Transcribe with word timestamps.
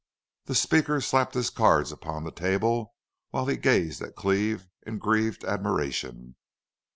The 0.45 0.55
speaker 0.55 0.99
slapped 0.99 1.35
his 1.35 1.51
cards 1.51 1.91
upon 1.91 2.23
the 2.23 2.31
table 2.31 2.95
while 3.29 3.45
he 3.45 3.55
gazed 3.55 4.01
at 4.01 4.15
Cleve 4.15 4.67
in 4.81 4.97
grieved 4.97 5.43
admiration. 5.43 6.37